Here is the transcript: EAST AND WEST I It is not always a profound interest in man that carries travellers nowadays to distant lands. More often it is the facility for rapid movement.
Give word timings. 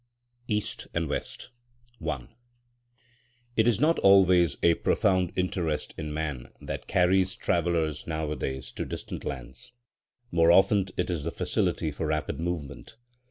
EAST 0.47 0.87
AND 0.95 1.07
WEST 1.07 1.51
I 2.03 2.25
It 3.55 3.67
is 3.67 3.79
not 3.79 3.99
always 3.99 4.57
a 4.63 4.73
profound 4.73 5.31
interest 5.35 5.93
in 5.95 6.11
man 6.11 6.49
that 6.59 6.87
carries 6.87 7.35
travellers 7.35 8.07
nowadays 8.07 8.71
to 8.71 8.85
distant 8.85 9.23
lands. 9.25 9.73
More 10.31 10.51
often 10.51 10.87
it 10.97 11.11
is 11.11 11.23
the 11.23 11.29
facility 11.29 11.91
for 11.91 12.07
rapid 12.07 12.39
movement. 12.39 12.95